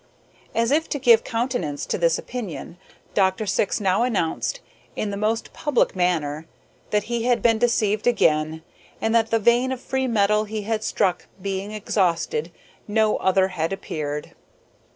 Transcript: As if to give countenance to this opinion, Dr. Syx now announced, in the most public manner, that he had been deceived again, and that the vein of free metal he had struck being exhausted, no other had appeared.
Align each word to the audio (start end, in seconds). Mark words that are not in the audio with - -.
As 0.55 0.71
if 0.71 0.89
to 0.89 0.97
give 0.97 1.23
countenance 1.23 1.85
to 1.85 1.95
this 1.95 2.17
opinion, 2.17 2.79
Dr. 3.13 3.45
Syx 3.45 3.79
now 3.79 4.01
announced, 4.01 4.59
in 4.95 5.11
the 5.11 5.15
most 5.15 5.53
public 5.53 5.95
manner, 5.95 6.47
that 6.89 7.03
he 7.03 7.25
had 7.25 7.43
been 7.43 7.59
deceived 7.59 8.07
again, 8.07 8.63
and 8.99 9.13
that 9.13 9.29
the 9.29 9.37
vein 9.37 9.71
of 9.71 9.79
free 9.79 10.07
metal 10.07 10.45
he 10.45 10.63
had 10.63 10.83
struck 10.83 11.27
being 11.39 11.71
exhausted, 11.71 12.51
no 12.87 13.17
other 13.17 13.49
had 13.49 13.71
appeared. 13.71 14.31